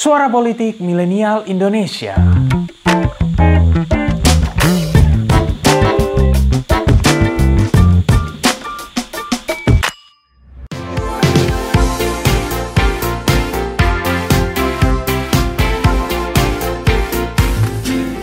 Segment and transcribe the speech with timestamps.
[0.00, 2.16] Suara Politik Milenial Indonesia.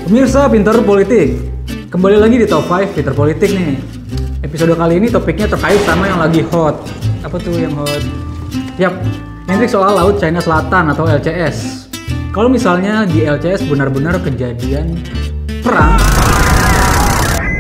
[0.10, 1.38] Pemirsa Pinter Politik,
[1.94, 3.78] kembali lagi di Top 5 Pinter Politik nih.
[4.42, 6.82] Episode kali ini topiknya terkait sama yang lagi hot.
[7.22, 8.02] Apa tuh yang hot?
[8.82, 8.98] Yap,
[9.56, 11.88] ini soal Laut China Selatan atau LCS.
[12.36, 15.00] Kalau misalnya di LCS benar-benar kejadian
[15.64, 15.96] perang,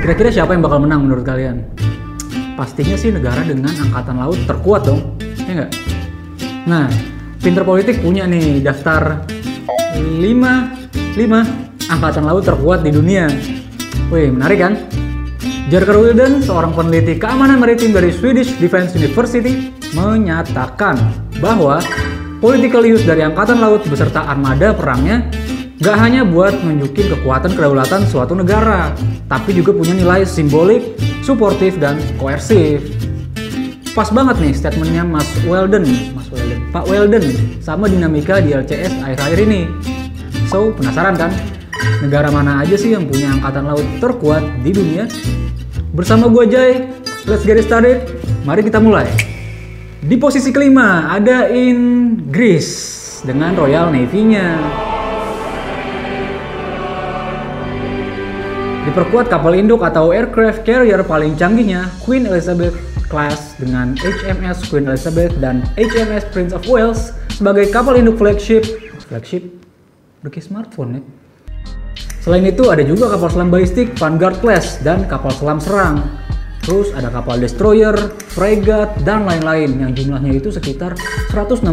[0.04, 1.64] kira-kira siapa yang bakal menang menurut kalian?
[2.60, 5.16] Pastinya sih negara dengan angkatan laut terkuat dong,
[5.48, 5.72] ya nggak?
[6.68, 6.92] Nah,
[7.40, 9.24] Pinter Politik punya nih daftar
[9.96, 13.32] 5 5 angkatan laut terkuat di dunia.
[14.12, 14.74] Wih, menarik kan?
[15.68, 21.82] Jerker Wilden, seorang peneliti keamanan maritim dari Swedish Defense University, menyatakan bahwa
[22.42, 25.26] political use dari angkatan laut beserta armada perangnya
[25.78, 28.98] gak hanya buat nunjukin kekuatan kedaulatan suatu negara,
[29.30, 32.82] tapi juga punya nilai simbolik, suportif, dan koersif.
[33.94, 37.26] Pas banget nih statementnya Mas Weldon, Mas Weldon, Pak Weldon,
[37.62, 39.62] sama dinamika di LCS akhir-akhir ini.
[40.50, 41.34] So, penasaran kan?
[42.02, 45.06] Negara mana aja sih yang punya angkatan laut terkuat di dunia?
[45.94, 46.90] Bersama gue Jay,
[47.26, 48.06] let's get it started.
[48.46, 49.37] Mari kita mulai.
[49.98, 52.70] Di posisi kelima ada Inggris
[53.26, 54.54] dengan Royal Navy-nya.
[58.86, 62.78] Diperkuat kapal induk atau aircraft carrier paling canggihnya, Queen Elizabeth
[63.10, 68.70] class dengan HMS Queen Elizabeth dan HMS Prince of Wales sebagai kapal induk flagship.
[69.02, 69.50] Flagship?
[70.28, 71.02] Kayak smartphone ya.
[72.22, 76.27] Selain itu ada juga kapal selam balistik Vanguard class dan kapal selam serang.
[76.68, 77.96] Terus ada kapal destroyer,
[78.28, 81.00] fregat, dan lain-lain yang jumlahnya itu sekitar
[81.32, 81.64] 167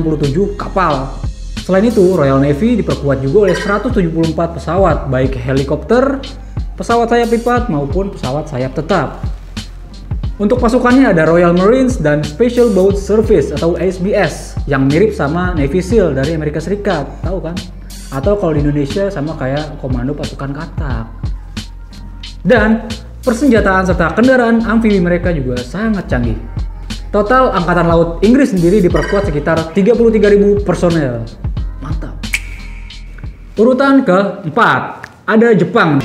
[0.55, 1.19] kapal.
[1.67, 6.23] Selain itu, Royal Navy diperkuat juga oleh 174 pesawat, baik helikopter,
[6.79, 9.19] pesawat sayap lipat maupun pesawat sayap tetap.
[10.39, 15.83] Untuk pasukannya ada Royal Marines dan Special Boat Service atau SBS yang mirip sama Navy
[15.83, 17.59] SEAL dari Amerika Serikat, tahu kan?
[18.15, 21.07] Atau kalau di Indonesia sama kayak Komando Pasukan Katak.
[22.47, 22.87] Dan
[23.25, 26.37] persenjataan serta kendaraan amfibi mereka juga sangat canggih.
[27.09, 31.25] Total Angkatan Laut Inggris sendiri diperkuat sekitar 33.000 personel.
[31.81, 32.21] Mantap.
[33.57, 36.05] Urutan keempat, ada Jepang.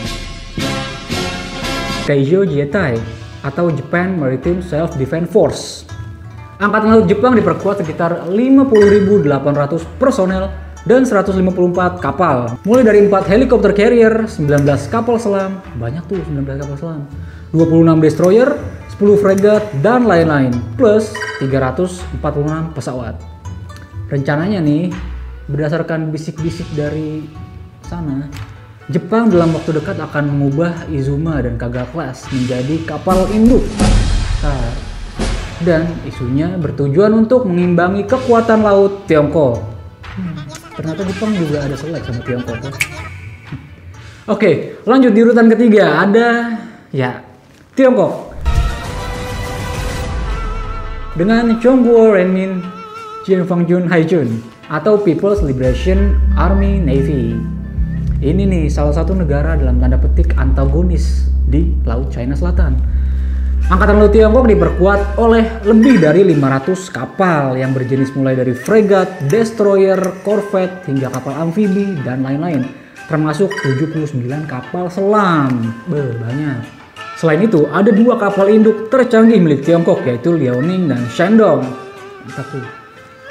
[2.08, 2.97] Keijo Jietai
[3.44, 5.63] atau Japan Maritime Self Defense Force.
[6.62, 12.59] Angkatan Laut Jepang diperkuat sekitar 50.800 personel dan 154 kapal.
[12.63, 17.01] Mulai dari 4 helikopter carrier, 19 kapal selam, banyak tuh 19 kapal selam,
[17.51, 18.50] 26 destroyer,
[18.95, 21.12] 10 fregat, dan lain-lain, plus
[21.44, 23.16] 346 pesawat.
[24.07, 24.94] Rencananya nih,
[25.50, 27.28] berdasarkan bisik-bisik dari
[27.84, 28.29] sana,
[28.90, 33.61] Jepang dalam waktu dekat akan mengubah Izuma dan Kaga class menjadi kapal induk.
[34.41, 34.73] Nah,
[35.61, 39.78] dan isunya bertujuan untuk mengimbangi kekuatan laut Tiongkok.
[40.79, 42.56] Ternyata Jepang juga ada selek sama Tiongkok.
[42.56, 42.73] Kan?
[44.31, 46.56] Oke, lanjut di urutan ketiga ada
[46.95, 47.19] ya
[47.75, 48.31] Tiongkok.
[51.19, 52.63] Dengan Chongguo Renmin
[53.28, 54.40] Jianfangjun Haijun
[54.72, 57.35] atau People's Liberation Army Navy.
[58.23, 62.79] Ini nih salah satu negara dalam tanda petik antagonis di Laut China Selatan.
[63.69, 70.02] Angkatan Laut Tiongkok diperkuat oleh lebih dari 500 kapal yang berjenis mulai dari fregat, destroyer,
[70.25, 72.66] korvet, hingga kapal amfibi, dan lain-lain.
[73.06, 75.69] Termasuk 79 kapal selam.
[75.85, 76.66] Beuh, banyak.
[77.13, 81.62] Selain itu, ada dua kapal induk tercanggih milik Tiongkok yaitu Liaoning dan Shandong.
[82.25, 82.66] Mantap tuh.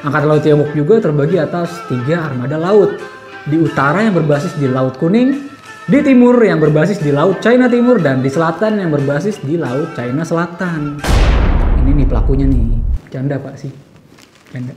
[0.07, 2.95] Angkatan Laut Tiongkok juga terbagi atas tiga armada laut.
[3.43, 5.58] Di utara yang berbasis di Laut Kuning,
[5.89, 9.97] di timur yang berbasis di Laut China Timur dan di selatan yang berbasis di Laut
[9.97, 11.01] China Selatan.
[11.81, 12.77] Ini nih pelakunya nih.
[13.09, 13.73] Canda pak sih.
[14.53, 14.77] Canda.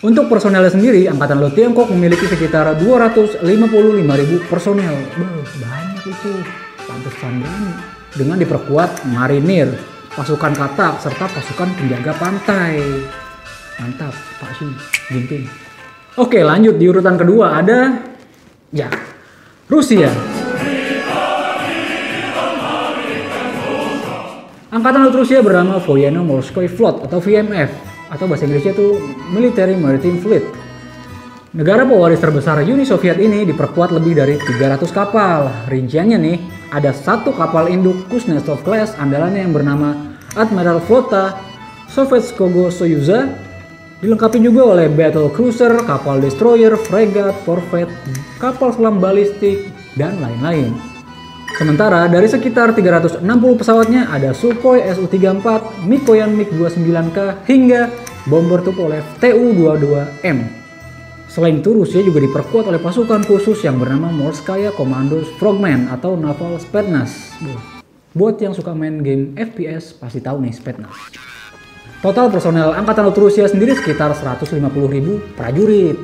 [0.00, 3.44] Untuk personelnya sendiri, Angkatan Laut Tiongkok memiliki sekitar 255.000
[4.48, 4.96] personel.
[5.20, 6.32] Beuh, banyak itu.
[6.88, 7.76] Pantesan banget.
[8.16, 9.76] Dengan diperkuat marinir,
[10.16, 12.80] pasukan katak, serta pasukan penjaga pantai.
[13.76, 14.72] Mantap, Pak Sih,
[15.12, 15.44] ginting.
[16.16, 18.00] Oke, lanjut di urutan kedua ada
[18.72, 18.88] ya
[19.68, 20.35] Rusia.
[24.76, 27.72] Angkatan Laut Rusia bernama Voyano Morskoy Flot atau VMF
[28.12, 29.00] atau bahasa Inggrisnya itu
[29.32, 30.44] Military Maritime Fleet.
[31.56, 35.48] Negara pewaris terbesar Uni Soviet ini diperkuat lebih dari 300 kapal.
[35.72, 36.36] Rinciannya nih,
[36.76, 39.96] ada satu kapal induk Kuznetsov class andalannya yang bernama
[40.36, 41.40] Admiral Flota
[41.88, 43.32] Sovetskogo Soyuza,
[44.04, 47.88] Dilengkapi juga oleh battle cruiser, kapal destroyer, fregat, corvette,
[48.36, 50.95] kapal selam balistik, dan lain-lain.
[51.56, 53.24] Sementara dari sekitar 360
[53.56, 57.88] pesawatnya ada Sukhoi Su-34, Mikoyan MiG-29K, hingga
[58.28, 60.38] bomber Tupolev Tu-22M.
[61.32, 66.60] Selain itu, Rusia juga diperkuat oleh pasukan khusus yang bernama Morskaya Komando Frogman atau Naval
[66.60, 67.40] Spetsnaz.
[68.12, 70.92] Buat yang suka main game FPS pasti tahu nih Spetsnaz.
[72.04, 74.60] Total personel Angkatan Laut Rusia sendiri sekitar 150.000
[75.32, 75.96] prajurit.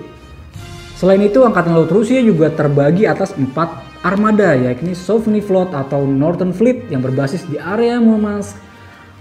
[0.96, 6.50] Selain itu, Angkatan Laut Rusia juga terbagi atas empat armada, yakni Sovny Fleet atau Northern
[6.50, 8.58] Fleet yang berbasis di area Murmansk,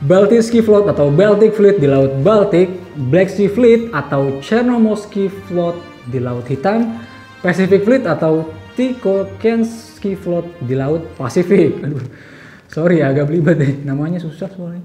[0.01, 2.74] Baltic Fleet atau Baltic Fleet di Laut Baltik,
[3.13, 5.78] Black Sea Fleet atau Chernomorski Fleet
[6.10, 6.98] di Laut Hitam,
[7.45, 11.78] Pacific Fleet atau Tikhokensky Fleet di Laut Pasifik.
[11.86, 12.01] Aduh,
[12.66, 14.81] sorry agak belibet deh, namanya susah soalnya.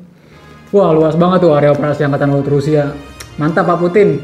[0.76, 2.92] Wah luas banget tuh area operasi Angkatan Laut Rusia.
[3.40, 4.20] Mantap Pak Putin.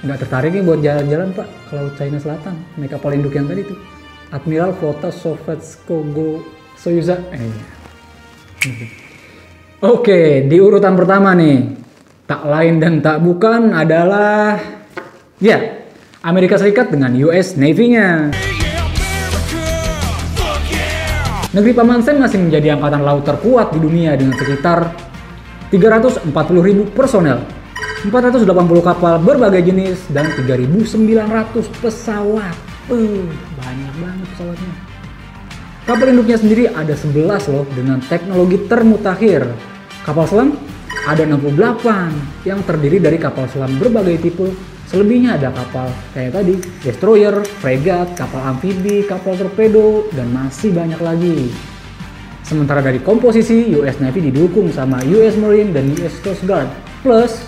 [0.00, 2.54] Nggak tertarik nih buat jalan-jalan Pak ke Laut China Selatan.
[2.78, 3.99] Naik kapal induk yang tadi tuh.
[4.30, 6.46] Admiral Flota Sovetskogo
[6.78, 7.18] Soyuza.
[7.34, 7.54] Eh.
[9.82, 11.74] Oke, di urutan pertama nih.
[12.30, 14.54] Tak lain dan tak bukan adalah...
[15.42, 15.82] Ya,
[16.22, 18.30] Amerika Serikat dengan US Navy-nya.
[21.50, 24.94] Negeri Paman Sam masih menjadi angkatan laut terkuat di dunia dengan sekitar
[25.74, 26.30] 340
[26.62, 27.42] ribu personel,
[28.06, 28.46] 480
[28.86, 32.54] kapal berbagai jenis, dan 3.900 pesawat.
[32.86, 33.26] Uh,
[33.70, 34.74] banyak banget pesawatnya.
[35.86, 39.42] Kapal induknya sendiri ada 11 loh dengan teknologi termutakhir.
[40.02, 40.48] Kapal selam
[41.06, 44.50] ada 68 yang terdiri dari kapal selam berbagai tipe.
[44.90, 45.86] Selebihnya ada kapal
[46.18, 51.54] kayak tadi, destroyer, fregat, kapal amfibi, kapal torpedo, dan masih banyak lagi.
[52.42, 56.66] Sementara dari komposisi, US Navy didukung sama US Marine dan US Coast Guard,
[57.06, 57.46] plus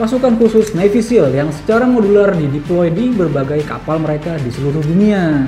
[0.00, 5.44] pasukan khusus Navy SEAL yang secara modular dideploy di berbagai kapal mereka di seluruh dunia.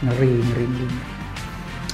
[0.00, 0.88] Ngeri, ngeri, ngeri.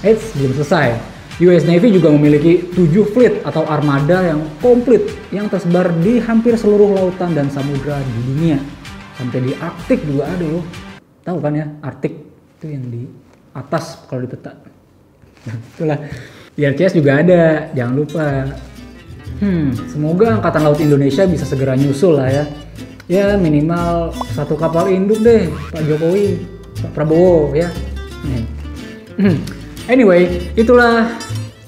[0.06, 0.94] Eits, belum selesai.
[1.42, 5.02] US Navy juga memiliki 7 fleet atau armada yang komplit
[5.34, 8.62] yang tersebar di hampir seluruh lautan dan samudra di dunia.
[9.18, 10.62] Sampai di Arktik juga ada loh.
[11.26, 12.14] Tahu kan ya, Arktik
[12.62, 13.02] itu yang di
[13.50, 14.54] atas kalau di peta.
[15.74, 15.98] Itulah.
[16.54, 18.26] Di RCS juga ada, jangan lupa.
[19.36, 22.44] Hmm, semoga Angkatan Laut Indonesia bisa segera nyusul lah ya.
[23.06, 26.42] Ya minimal satu kapal induk deh, Pak Jokowi,
[26.82, 27.70] Pak Prabowo ya.
[29.16, 29.38] Hmm.
[29.86, 31.06] Anyway, itulah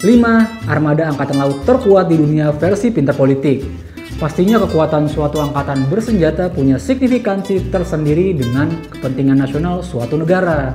[0.02, 3.62] 5 armada angkatan laut terkuat di dunia versi pinter politik.
[4.18, 10.74] Pastinya kekuatan suatu angkatan bersenjata punya signifikansi tersendiri dengan kepentingan nasional suatu negara.